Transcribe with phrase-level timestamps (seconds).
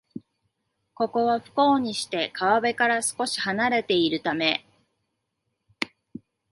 [0.95, 4.65] ここは、不幸にして川辺から少しはなれているため